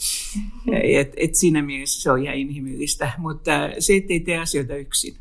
Et, 0.83 1.13
et 1.17 1.35
siinä 1.35 1.63
mielessä 1.63 2.03
se 2.03 2.11
on 2.11 2.23
ihan 2.23 2.37
inhimillistä, 2.37 3.13
mutta 3.19 3.53
se, 3.79 3.97
ettei 3.97 4.21
tee 4.21 4.39
asioita 4.39 4.77
yksin. 4.77 5.17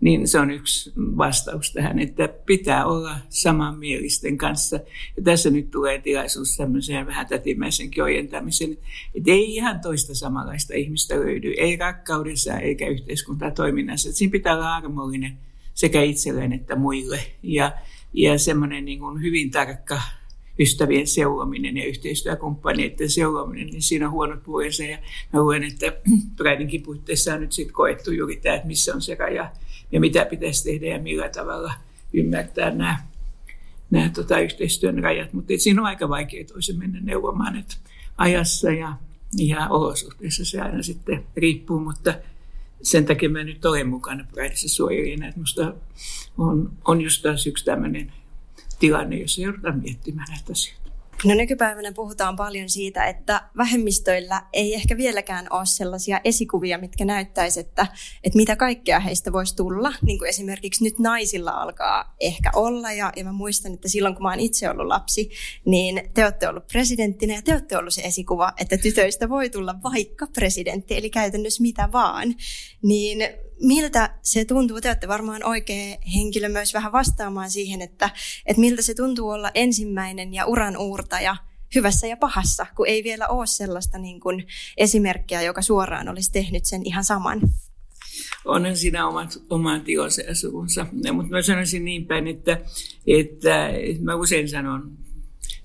Niin 0.00 0.28
se 0.28 0.40
on 0.40 0.50
yksi 0.50 0.92
vastaus 0.96 1.72
tähän, 1.72 1.98
että 1.98 2.28
pitää 2.28 2.86
olla 2.86 3.16
samanmielisten 3.28 4.38
kanssa. 4.38 4.76
Ja 5.16 5.22
tässä 5.24 5.50
nyt 5.50 5.70
tulee 5.70 5.98
tilaisuus 5.98 6.56
tämmöiseen 6.56 7.06
vähän 7.06 7.26
tätimäisenkin 7.26 8.04
ojentamisen, 8.04 8.78
että 9.14 9.30
ei 9.30 9.54
ihan 9.54 9.80
toista 9.80 10.14
samanlaista 10.14 10.74
ihmistä 10.74 11.14
löydy, 11.14 11.52
ei 11.56 11.76
rakkaudessa 11.76 12.58
eikä 12.58 12.88
yhteiskuntatoiminnassa. 12.88 14.08
Että 14.08 14.18
siinä 14.18 14.32
pitää 14.32 14.56
olla 14.56 14.76
armollinen 14.76 15.38
sekä 15.74 16.02
itselleen 16.02 16.52
että 16.52 16.76
muille. 16.76 17.20
Ja, 17.42 17.72
ja 18.12 18.38
semmoinen 18.38 18.84
niin 18.84 19.22
hyvin 19.22 19.50
tarkka 19.50 20.00
ystävien 20.58 21.06
seurominen 21.06 21.76
ja 21.76 21.84
yhteistyökumppaneiden 21.84 23.10
seurominen, 23.10 23.66
niin 23.66 23.82
siinä 23.82 24.06
on 24.06 24.12
huonot 24.12 24.42
puolensa. 24.42 24.84
Ja 24.84 24.98
mä 25.32 25.40
luen, 25.40 25.64
että 25.64 25.86
Prideinkin 26.36 26.82
puitteissa 26.82 27.34
on 27.34 27.40
nyt 27.40 27.52
sitten 27.52 27.74
koettu 27.74 28.10
juuri 28.10 28.36
tämä, 28.36 28.54
että 28.54 28.66
missä 28.66 28.94
on 28.94 29.02
se 29.02 29.14
raja 29.14 29.50
ja 29.92 30.00
mitä 30.00 30.24
pitäisi 30.24 30.64
tehdä 30.64 30.86
ja 30.86 30.98
millä 30.98 31.28
tavalla 31.28 31.72
ymmärtää 32.12 32.70
nämä, 32.70 32.98
nämä 33.90 34.08
tota, 34.08 34.38
yhteistyön 34.40 35.02
rajat. 35.02 35.32
Mutta 35.32 35.52
siinä 35.56 35.80
on 35.80 35.86
aika 35.86 36.08
vaikea 36.08 36.44
toisen 36.44 36.78
mennä 36.78 37.00
neuvomaan, 37.00 37.56
että 37.56 37.74
ajassa 38.18 38.70
ja, 38.70 38.96
ja 39.36 39.68
olosuhteissa 39.68 40.44
se 40.44 40.60
aina 40.60 40.82
sitten 40.82 41.24
riippuu, 41.36 41.80
mutta 41.80 42.14
sen 42.82 43.04
takia 43.04 43.30
mä 43.30 43.44
nyt 43.44 43.64
olen 43.64 43.88
mukana 43.88 44.24
Prideissa 44.32 44.68
suojelijana, 44.68 45.26
että 45.26 45.38
minusta 45.38 45.74
on, 46.38 46.72
on 46.84 47.00
just 47.00 47.22
taas 47.22 47.46
yksi 47.46 47.64
tämmöinen 47.64 48.12
tilanne, 48.78 49.16
jossa 49.16 49.40
joudutaan 49.40 49.78
miettimään 49.78 50.28
näitä 50.30 50.52
asioita. 50.52 50.87
No 51.24 51.34
nykypäivänä 51.34 51.92
puhutaan 51.92 52.36
paljon 52.36 52.68
siitä, 52.68 53.04
että 53.04 53.42
vähemmistöillä 53.56 54.42
ei 54.52 54.74
ehkä 54.74 54.96
vieläkään 54.96 55.46
ole 55.50 55.66
sellaisia 55.66 56.20
esikuvia, 56.24 56.78
mitkä 56.78 57.04
näyttäisi, 57.04 57.60
että, 57.60 57.86
että 58.24 58.36
mitä 58.36 58.56
kaikkea 58.56 59.00
heistä 59.00 59.32
voisi 59.32 59.56
tulla. 59.56 59.92
Niin 60.02 60.18
kuin 60.18 60.28
esimerkiksi 60.28 60.84
nyt 60.84 60.98
naisilla 60.98 61.50
alkaa 61.50 62.14
ehkä 62.20 62.50
olla. 62.54 62.92
Ja, 62.92 63.12
ja 63.16 63.24
mä 63.24 63.32
muistan, 63.32 63.74
että 63.74 63.88
silloin 63.88 64.14
kun 64.14 64.22
mä 64.22 64.30
oon 64.30 64.40
itse 64.40 64.70
ollut 64.70 64.86
lapsi, 64.86 65.30
niin 65.64 66.10
te 66.14 66.24
olette 66.24 66.48
ollut 66.48 66.66
presidenttinä 66.66 67.34
ja 67.34 67.42
te 67.42 67.52
olette 67.52 67.76
ollut 67.76 67.94
se 67.94 68.02
esikuva, 68.02 68.52
että 68.60 68.76
tytöistä 68.76 69.28
voi 69.28 69.50
tulla 69.50 69.74
vaikka 69.82 70.26
presidentti, 70.26 70.96
eli 70.96 71.10
käytännössä 71.10 71.62
mitä 71.62 71.88
vaan. 71.92 72.34
Niin 72.82 73.18
miltä 73.60 74.14
se 74.22 74.44
tuntuu? 74.44 74.80
Te 74.80 74.88
olette 74.88 75.08
varmaan 75.08 75.44
oikea 75.44 75.96
henkilö 76.14 76.48
myös 76.48 76.74
vähän 76.74 76.92
vastaamaan 76.92 77.50
siihen, 77.50 77.82
että, 77.82 78.10
että 78.46 78.60
miltä 78.60 78.82
se 78.82 78.94
tuntuu 78.94 79.28
olla 79.28 79.50
ensimmäinen 79.54 80.34
ja 80.34 80.46
uran 80.46 80.76
uurtaja 80.76 81.36
hyvässä 81.74 82.06
ja 82.06 82.16
pahassa, 82.16 82.66
kun 82.76 82.88
ei 82.88 83.04
vielä 83.04 83.28
ole 83.28 83.46
sellaista 83.46 83.98
niin 83.98 84.20
kuin 84.20 84.46
esimerkkiä, 84.76 85.42
joka 85.42 85.62
suoraan 85.62 86.08
olisi 86.08 86.32
tehnyt 86.32 86.64
sen 86.64 86.86
ihan 86.86 87.04
saman. 87.04 87.40
Onhan 88.44 88.76
siinä 88.76 89.08
omat, 89.08 89.38
oman 89.50 89.80
tilonsa 89.80 90.22
ja 90.22 90.34
suvunsa. 90.34 90.86
Mutta 91.12 91.30
mä 91.30 91.42
sanoisin 91.42 91.84
niin 91.84 92.06
päin, 92.06 92.26
että, 92.26 92.60
että 93.06 93.70
mä 94.00 94.14
usein 94.14 94.48
sanon 94.48 94.98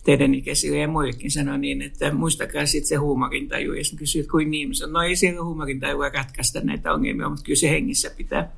teidän 0.03 0.33
ikäisille 0.33 0.77
ja 0.77 0.88
muillekin 0.88 1.31
sanoi 1.31 1.57
niin, 1.57 1.81
että 1.81 2.13
muistakaa 2.13 2.65
sitten 2.65 2.88
se 2.88 2.95
huumorintaju. 2.95 3.74
Ja 3.74 3.83
sitten 3.83 4.00
kysyy, 4.00 4.19
että 4.19 4.31
kuin 4.31 4.51
niin? 4.51 4.75
Sanon, 4.75 4.93
no 4.93 5.01
ei 5.01 5.15
siellä 5.15 5.43
huumorintajua 5.43 6.10
ratkaista 6.10 6.62
näitä 6.62 6.93
ongelmia, 6.93 7.29
mutta 7.29 7.43
kyllä 7.45 7.60
se 7.60 7.69
hengissä 7.69 8.12
pitää. 8.17 8.55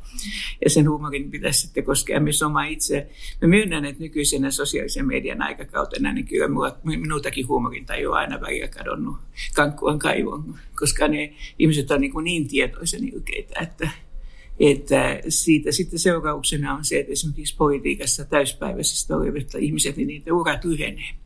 Ja 0.63 0.69
sen 0.69 0.89
huumorin 0.89 1.31
pitäisi 1.31 1.61
sitten 1.61 1.83
koskea 1.83 2.19
myös 2.19 2.43
oma 2.43 2.65
itse. 2.65 3.09
Mä 3.41 3.47
myönnän, 3.47 3.85
että 3.85 4.03
nykyisenä 4.03 4.51
sosiaalisen 4.51 5.07
median 5.07 5.41
aikakautena, 5.41 6.13
niin 6.13 6.27
kyllä 6.27 6.47
minultakin 6.83 7.47
huumorintaju 7.47 8.11
on 8.11 8.17
aina 8.17 8.41
välillä 8.41 8.67
kadonnut 8.67 9.17
kankkuan 9.55 9.99
kaivon, 9.99 10.59
koska 10.79 11.07
ne 11.07 11.33
ihmiset 11.59 11.91
on 11.91 12.01
niin, 12.01 12.11
kuin 12.11 12.23
niin 12.23 12.47
tietoisen 12.47 13.13
ilkeitä, 13.13 13.59
että 13.59 13.89
että 14.59 15.19
siitä 15.29 15.71
sitten 15.71 15.99
seurauksena 15.99 16.73
on 16.73 16.85
se, 16.85 16.99
että 16.99 17.11
esimerkiksi 17.11 17.55
politiikassa 17.57 18.25
täyspäiväisesti 18.25 19.13
olevat 19.13 19.55
ihmiset, 19.59 19.97
niin 19.97 20.07
niitä 20.07 20.33
urat 20.33 20.65
lyhenee 20.65 21.24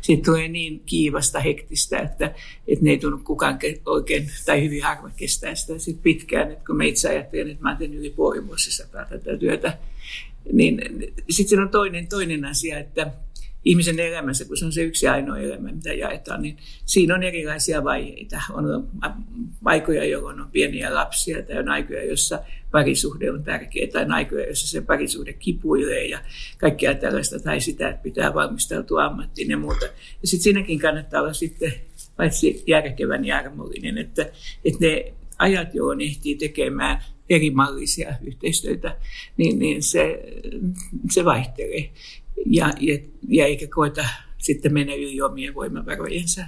siitä 0.00 0.24
tulee 0.24 0.48
niin 0.48 0.82
kiivasta, 0.86 1.40
hektistä, 1.40 1.98
että, 1.98 2.34
että 2.68 2.84
ne 2.84 2.90
ei 2.90 2.98
tunnu 2.98 3.18
kukaan 3.18 3.58
oikein, 3.86 4.30
tai 4.46 4.64
hyvin 4.64 4.82
harva 4.82 5.10
kestää 5.16 5.54
sitä 5.54 5.78
sit 5.78 6.02
pitkään. 6.02 6.50
Että 6.50 6.64
kun 6.66 6.76
me 6.76 6.86
itse 6.86 7.08
ajattelen, 7.08 7.50
että 7.50 7.62
mä 7.62 7.76
tehnyt 7.76 7.98
yli 7.98 8.10
puoli 8.10 8.46
vuosisataa 8.46 9.04
tätä 9.04 9.36
työtä, 9.36 9.78
niin 10.52 10.80
sitten 11.30 11.60
on 11.60 11.68
toinen, 11.68 12.06
toinen 12.06 12.44
asia, 12.44 12.78
että 12.78 13.12
ihmisen 13.64 14.00
elämässä, 14.00 14.44
kun 14.44 14.56
se 14.56 14.64
on 14.64 14.72
se 14.72 14.82
yksi 14.82 15.08
ainoa 15.08 15.38
elämä, 15.38 15.72
mitä 15.72 15.92
jaetaan, 15.92 16.42
niin 16.42 16.56
siinä 16.86 17.14
on 17.14 17.22
erilaisia 17.22 17.84
vaiheita. 17.84 18.42
On 18.52 18.88
aikoja, 19.64 20.04
jolloin 20.04 20.40
on 20.40 20.50
pieniä 20.52 20.94
lapsia, 20.94 21.42
tai 21.42 21.58
on 21.58 21.68
aikoja, 21.68 22.04
jossa 22.04 22.40
parisuhde 22.70 23.30
on 23.30 23.44
tärkeä, 23.44 23.86
tai 23.86 24.04
on 24.04 24.12
aikoja, 24.12 24.48
jossa 24.48 24.68
se 24.68 24.80
parisuhde 24.80 25.32
kipuilee 25.32 26.06
ja 26.06 26.18
kaikkea 26.58 26.94
tällaista, 26.94 27.40
tai 27.40 27.60
sitä, 27.60 27.88
että 27.88 28.02
pitää 28.02 28.34
valmistautua 28.34 29.04
ammattiin 29.04 29.50
ja 29.50 29.56
muuta. 29.56 29.84
Ja 30.22 30.28
sitten 30.28 30.42
siinäkin 30.42 30.78
kannattaa 30.78 31.22
olla 31.22 31.32
sitten 31.32 31.72
paitsi 32.16 32.64
järkevän 32.66 33.24
ja 33.24 33.38
armollinen, 33.38 33.98
että, 33.98 34.22
että 34.64 34.86
ne 34.86 35.12
ajat, 35.38 35.74
jolloin 35.74 36.00
ehtii 36.00 36.34
tekemään 36.34 37.02
eri 37.30 37.50
mallisia 37.50 38.14
yhteistyötä, 38.22 38.96
niin, 39.36 39.58
niin 39.58 39.82
se, 39.82 40.22
se 41.10 41.24
vaihtelee 41.24 41.90
ja, 42.46 42.72
ja, 42.80 42.98
ja 43.28 43.46
eikä 43.46 43.66
koeta 43.74 44.04
sitten 44.38 44.74
mennä 44.74 44.94
yli 44.94 45.20
omien 45.20 45.54
voimavarojensa. 45.54 46.44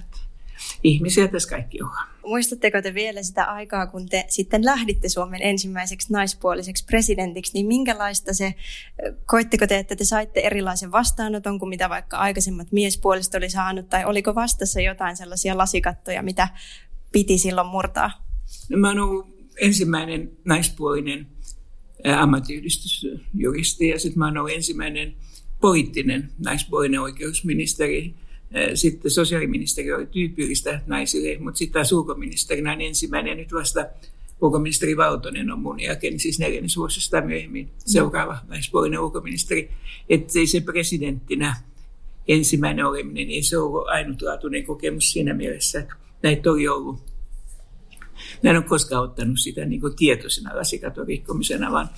Ihmisiä 0.82 1.28
tässä 1.28 1.48
kaikki 1.48 1.82
on. 1.82 1.90
Muistatteko 2.26 2.82
te 2.82 2.94
vielä 2.94 3.22
sitä 3.22 3.44
aikaa, 3.44 3.86
kun 3.86 4.08
te 4.08 4.24
sitten 4.28 4.64
lähditte 4.64 5.08
Suomen 5.08 5.42
ensimmäiseksi 5.42 6.12
naispuoliseksi 6.12 6.84
presidentiksi, 6.84 7.52
niin 7.52 7.66
minkälaista 7.66 8.34
se, 8.34 8.54
koitteko 9.26 9.66
te, 9.66 9.78
että 9.78 9.96
te 9.96 10.04
saitte 10.04 10.40
erilaisen 10.40 10.92
vastaanoton 10.92 11.58
kuin 11.58 11.68
mitä 11.68 11.88
vaikka 11.88 12.16
aikaisemmat 12.16 12.72
miespuoliset 12.72 13.34
oli 13.34 13.50
saanut, 13.50 13.88
tai 13.88 14.04
oliko 14.04 14.34
vastassa 14.34 14.80
jotain 14.80 15.16
sellaisia 15.16 15.58
lasikattoja, 15.58 16.22
mitä 16.22 16.48
piti 17.12 17.38
silloin 17.38 17.66
murtaa? 17.66 18.10
No, 18.68 18.78
mä 18.78 18.88
oon 18.88 18.98
ollut 18.98 19.50
ensimmäinen 19.60 20.30
naispuolinen 20.44 21.26
ammattiyhdistysjuristi, 22.16 23.88
ja 23.88 24.00
sitten 24.00 24.18
mä 24.18 24.24
oon 24.24 24.38
ollut 24.38 24.52
ensimmäinen 24.52 25.16
poliittinen 25.61 26.30
naispuolinen 26.38 27.00
oikeusministeri. 27.00 28.14
Sitten 28.75 29.11
sosiaaliministeri 29.11 29.92
oli 29.92 30.06
tyypillistä 30.06 30.80
naisille, 30.87 31.38
mutta 31.38 31.58
sitten 31.58 31.73
taas 31.73 31.92
ulkoministerinä 31.92 32.73
on 32.73 32.80
ensimmäinen 32.80 33.30
ja 33.30 33.37
nyt 33.37 33.52
vasta 33.52 33.87
ulkoministeri 34.40 34.96
Valtonen 34.96 35.50
on 35.50 35.58
mun 35.58 35.80
jälkeen, 35.80 36.20
siis 36.20 36.38
neljännesvuosista 36.38 37.20
myöhemmin 37.20 37.70
seuraava 37.78 38.38
naispuolinen 38.49 39.00
ulkoministeri. 39.00 39.70
Että 40.08 40.38
ei 40.38 40.46
se 40.46 40.61
presidenttinä 40.61 41.56
ensimmäinen 42.28 42.84
oleminen, 42.84 43.30
ei 43.30 43.42
se 43.42 43.58
ollut 43.58 43.88
ainutlaatuinen 43.88 44.66
kokemus 44.66 45.12
siinä 45.12 45.34
mielessä, 45.34 45.80
että 45.80 45.94
näitä 46.23 46.50
oli 46.50 46.68
ollut. 46.68 47.14
Mä 48.42 48.50
en 48.50 48.56
ole 48.56 48.64
koskaan 48.64 49.04
ottanut 49.04 49.38
sitä 49.38 49.64
niin 49.64 49.80
tietoisena 49.96 50.56
lasikaton 50.56 51.06
rikkomisena, 51.06 51.73
vaan 51.73 51.88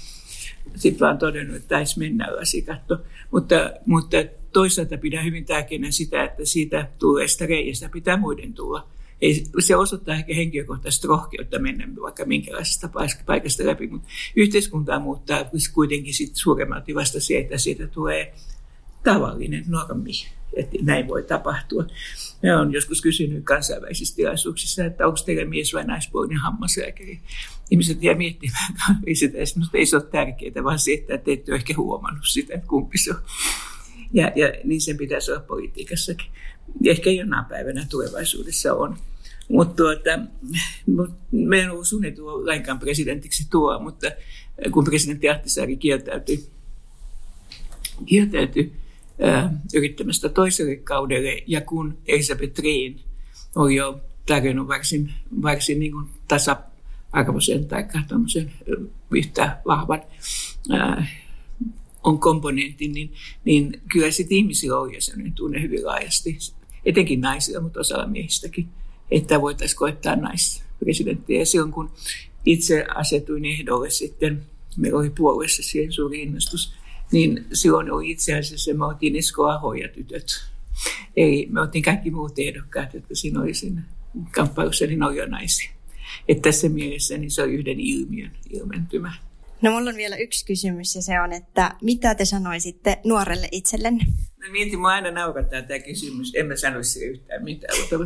sitten 0.75 1.01
vaan 1.01 1.19
todennut, 1.19 1.57
että 1.57 1.69
taisi 1.69 1.99
mennä 1.99 2.37
lasikatto. 2.37 2.99
Mutta, 3.31 3.71
mutta 3.87 4.17
toisaalta 4.53 4.99
pidän 4.99 5.25
hyvin 5.25 5.45
tärkeänä 5.45 5.91
sitä, 5.91 6.25
että 6.25 6.45
siitä 6.45 6.89
tulee 6.99 7.29
sitä 7.29 7.47
reiästä 7.47 7.89
pitää 7.89 8.17
muiden 8.17 8.53
tulla. 8.53 8.89
Ei, 9.23 9.45
se 9.59 9.77
osoittaa 9.77 10.15
ehkä 10.15 10.35
henkilökohtaista 10.35 11.09
rohkeutta 11.09 11.59
mennä 11.59 11.89
vaikka 12.03 12.25
minkälaisesta 12.25 12.91
paikasta 13.27 13.67
läpi, 13.67 13.87
mutta 13.87 14.09
yhteiskuntaa 14.37 15.01
muuttaa 15.01 15.45
kuitenkin 15.75 16.15
sit 16.15 16.37
suuremmalti 16.37 16.95
vasta 16.95 17.21
se, 17.21 17.39
että 17.39 17.59
siitä 17.59 17.87
tulee 17.87 18.35
tavallinen 19.07 19.65
normi, 19.69 20.13
että 20.57 20.77
näin 20.83 21.09
voi 21.09 21.23
tapahtua. 21.23 21.85
Ja 22.43 22.59
olen 22.59 22.73
joskus 22.73 23.03
kysynyt 23.03 23.45
kansainvälisissä 23.45 24.17
tilaisuuksissa, 24.17 24.85
että 24.85 25.07
onko 25.07 25.19
teillä 25.27 25.45
mies 25.45 25.75
vai 25.75 25.85
naispuolinen 25.85 26.39
hammaslääkäri. 26.39 27.21
Ihmiset 27.71 28.03
jää 28.03 28.15
miettimään, 28.15 28.75
ei, 29.07 29.15
sitä, 29.15 29.39
ei 29.75 29.87
se 29.87 29.97
ole 29.97 30.05
tärkeää, 30.05 30.65
vaan 30.65 30.79
se, 30.79 30.93
että 30.93 31.19
te 31.19 31.33
ette 31.33 31.53
ole 31.53 31.57
ehkä 31.57 31.75
huomannut 31.77 32.25
sitä, 32.27 32.55
että 32.55 32.67
kumpi 32.67 32.99
se 32.99 33.11
on. 33.11 33.21
Ja, 34.13 34.33
ja 34.35 34.53
niin 34.65 34.81
sen 34.81 34.97
pitäisi 34.97 35.31
olla 35.31 35.41
politiikassakin. 35.41 36.27
Ehkä 36.85 37.11
jonain 37.11 37.45
päivänä 37.45 37.87
tulevaisuudessa 37.91 38.75
on. 38.75 38.97
Mutta 39.49 39.75
tuota, 39.77 40.11
me 41.33 41.61
en 41.61 41.71
ollut 41.71 41.87
suunniteltu 41.87 42.47
lainkaan 42.47 42.79
presidentiksi 42.79 43.51
tuo, 43.51 43.79
mutta 43.79 44.11
kun 44.71 44.85
presidentti 44.85 45.29
Ahtisaari 45.29 45.77
kieltäytyi, 45.77 46.47
kieltäytyi 48.07 48.73
yrittämästä 49.75 50.29
toiselle 50.29 50.77
kaudelle. 50.77 51.43
Ja 51.47 51.61
kun 51.61 51.99
Elisabeth 52.07 52.63
Rehn 52.63 53.01
on 53.55 53.75
jo 53.75 54.01
tarjonnut 54.27 54.69
varsin, 54.69 55.13
varsin 55.43 55.79
niin 55.79 55.93
kuin 55.93 56.07
tasa-arvoisen 56.29 57.69
tai 57.69 57.85
yhtä 59.11 59.59
vahvan 59.67 60.03
on 62.05 62.19
komponentin, 62.19 62.93
niin, 62.93 63.13
niin 63.45 63.81
kyllä 63.93 64.11
sitten 64.11 64.39
ihmisillä 64.39 64.79
on 64.79 64.91
sellainen 64.99 65.33
tunne 65.33 65.63
hyvin 65.63 65.87
laajasti, 65.87 66.39
etenkin 66.85 67.21
naisilla, 67.21 67.61
mutta 67.61 67.81
osalla 67.81 68.07
miehistäkin, 68.07 68.69
että 69.11 69.41
voitaisiin 69.41 69.79
koettaa 69.79 70.17
naispresidenttiä. 70.17 71.39
Ja 71.39 71.47
silloin 71.47 71.73
kun 71.73 71.91
itse 72.45 72.87
asetuin 72.95 73.45
ehdolle 73.45 73.91
sitten 73.91 74.47
meillä 74.77 74.99
oli 74.99 75.11
puolueessa 75.11 75.63
siihen 75.63 75.93
suuri 75.93 76.23
innostus, 76.23 76.75
niin 77.13 77.47
silloin 77.53 77.93
oli 77.93 78.11
itse 78.11 78.35
asiassa, 78.35 78.75
me 78.75 78.85
otin 78.85 79.17
Esko 79.17 79.47
Aho 79.47 79.75
ja 79.75 79.89
tytöt. 79.89 80.27
Eli 81.17 81.47
me 81.51 81.61
otin 81.61 81.83
kaikki 81.83 82.11
muut 82.11 82.39
ehdokkaat, 82.39 82.95
jotka 82.95 83.15
siinä 83.15 83.41
oli 83.41 83.55
siinä 83.55 83.83
kamppailussa, 84.31 84.87
niin 84.87 85.03
oli 85.03 85.17
jo 85.17 85.27
naisia. 85.27 85.71
Että 86.29 86.49
tässä 86.49 86.69
mielessä 86.69 87.19
niin 87.19 87.31
se 87.31 87.43
on 87.43 87.51
yhden 87.51 87.81
ilmiön 87.81 88.31
ilmentymä. 88.51 89.13
No 89.63 89.71
mulla 89.71 89.91
on 89.91 89.97
vielä 89.97 90.17
yksi 90.17 90.47
kysymys 90.47 90.95
ja 90.95 91.03
se 91.03 91.21
on, 91.21 91.33
että 91.33 91.75
mitä 91.83 92.15
te 92.15 92.25
sanoisitte 92.25 92.99
nuorelle 93.05 93.49
itsellenne? 93.53 94.05
Mä 94.39 94.53
mietin, 94.53 94.79
mua 94.79 94.89
aina 94.89 95.11
naurattaa 95.11 95.63
tämä 95.63 95.79
kysymys. 95.79 96.33
En 96.35 96.47
mä 96.47 96.57
sanoisi 96.57 96.91
sille 96.91 97.07
yhtään 97.07 97.45
mitään, 97.45 97.79
mutta 97.81 97.97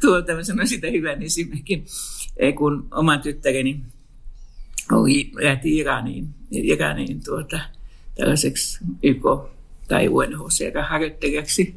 tuota, 0.00 0.34
mä 0.34 0.42
sanoin 0.42 0.68
sitä 0.68 0.86
hyvän 0.86 1.22
esimerkin, 1.22 1.86
kun 2.58 2.88
oman 2.90 3.20
tyttäreni 3.20 3.80
oli, 4.92 5.32
lähti 5.34 5.76
Iraniin, 5.76 6.28
Iraniin 6.50 7.24
tuota, 7.24 7.60
tällaiseksi 8.14 8.78
YK 9.02 9.24
tai 9.88 10.08
UNHCR-harjoittelijaksi. 10.08 11.74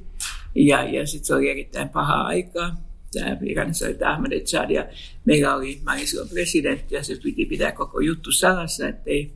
Ja, 0.55 0.83
ja 0.83 1.07
sitten 1.07 1.25
se 1.25 1.35
oli 1.35 1.49
erittäin 1.49 1.89
paha 1.89 2.21
aikaa 2.21 2.85
tämä 3.19 3.37
Iranissa 3.45 3.85
oli 3.85 3.97
Ahmadinejad 4.05 4.69
ja 4.69 4.87
meillä 5.25 5.55
oli, 5.55 5.81
mä 5.83 5.95
presidentti 6.33 6.95
ja 6.95 7.03
se 7.03 7.15
piti 7.23 7.45
pitää 7.45 7.71
koko 7.71 7.99
juttu 7.99 8.31
salassa, 8.31 8.87
ettei 8.87 9.31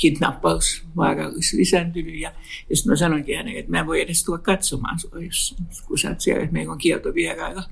kidnappausvaara 0.00 1.28
olisi 1.28 1.56
lisääntynyt. 1.56 2.20
Ja, 2.20 2.32
ja 2.70 2.76
sitten 2.76 2.92
mä 2.92 2.96
sanoinkin 2.96 3.36
hänelle, 3.36 3.58
että 3.58 3.70
mä 3.70 3.80
en 3.80 3.86
voi 3.86 4.00
edes 4.00 4.24
tulla 4.24 4.38
katsomaan 4.38 4.98
sua, 4.98 5.20
jos, 5.20 5.56
kun 5.86 5.98
sä 5.98 6.08
oot 6.08 6.20
siellä, 6.20 6.42
että 6.42 6.52
meillä 6.52 6.72
on 6.72 6.78
kielto 6.78 7.14
vierailla. 7.14 7.62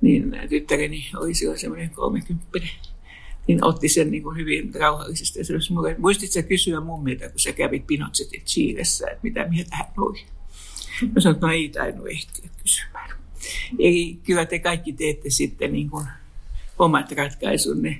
Niin 0.00 0.36
tyttäreni 0.48 1.06
oli 1.16 1.34
silloin 1.34 1.58
semmoinen 1.58 1.90
30 1.90 2.46
niin 3.46 3.64
otti 3.64 3.88
sen 3.88 4.10
niin 4.10 4.22
kuin 4.22 4.36
hyvin 4.36 4.74
rauhallisesti. 4.74 5.38
Ja 5.38 5.44
se 5.44 5.52
olisi 5.52 5.72
mulle, 5.72 5.96
muistit 5.98 6.32
sä 6.32 6.42
kysyä 6.42 6.80
mummilta, 6.80 7.28
kun 7.28 7.40
sä 7.40 7.52
kävit 7.52 7.86
Pinochetin 7.86 8.42
Chiilessä, 8.42 9.06
että 9.06 9.20
mitä 9.22 9.48
mieltä 9.48 9.76
hän 9.76 9.86
oli? 9.96 10.22
Mä 11.14 11.20
sanoin, 11.20 11.34
että 11.34 11.46
no 11.46 11.52
ei 11.52 11.68
tainnut 11.68 12.06
ehtiä 12.10 12.50
kysymään. 12.62 13.10
Eli 13.78 14.18
kyllä 14.24 14.46
te 14.46 14.58
kaikki 14.58 14.92
teette 14.92 15.30
sitten 15.30 15.72
niin 15.72 15.90
kuin 15.90 16.06
omat 16.78 17.12
ratkaisunne. 17.12 17.98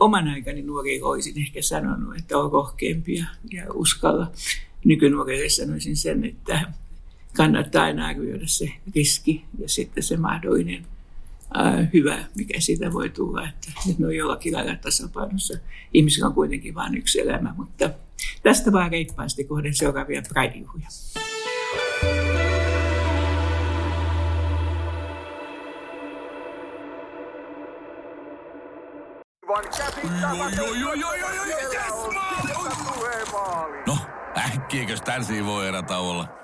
Oman 0.00 0.28
aikani 0.28 0.62
nuori 0.62 1.02
olisin 1.02 1.38
ehkä 1.38 1.62
sanonut, 1.62 2.16
että 2.16 2.38
on 2.38 2.52
rohkeampia 2.52 3.24
ja 3.52 3.64
uskalla. 3.72 4.32
Nykynuorille 4.84 5.48
sanoisin 5.48 5.96
sen, 5.96 6.24
että 6.24 6.72
kannattaa 7.36 7.84
aina 7.84 8.06
arvioida 8.06 8.46
se 8.46 8.72
riski 8.94 9.44
ja 9.58 9.68
sitten 9.68 10.02
se 10.02 10.16
mahdollinen 10.16 10.86
hyvä, 11.92 12.24
mikä 12.36 12.60
siitä 12.60 12.92
voi 12.92 13.08
tulla, 13.08 13.48
että, 13.48 13.72
että 13.90 14.02
ne 14.02 14.06
on 14.06 14.16
jollakin 14.16 14.52
lailla 14.52 14.76
tasapainossa. 14.76 15.58
Ihmisillä 15.92 16.26
on 16.26 16.34
kuitenkin 16.34 16.74
vain 16.74 16.94
yksi 16.94 17.20
elämä, 17.20 17.54
mutta 17.56 17.90
tästä 18.42 18.72
vaan 18.72 18.90
reippaasti 18.90 19.44
kohden 19.44 19.74
seuraavia 19.74 20.22
pride-juhlia. 20.28 20.88
No, 33.86 33.98
äkkiäkös 34.36 35.00
tän 35.00 35.22
erätä 35.68 35.98
olla? 35.98 36.43